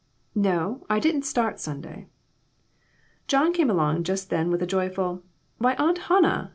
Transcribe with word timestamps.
"No; 0.33 0.83
I 0.89 0.97
didn't 0.97 1.25
start 1.25 1.59
Sunday." 1.59 2.07
John 3.27 3.53
came 3.53 3.69
along 3.69 4.01
just 4.03 4.31
then 4.31 4.49
with 4.49 4.63
a 4.63 4.65
joyful, 4.65 5.21
"Why 5.59 5.75
Aunt 5.75 5.99
Hannah 6.09 6.49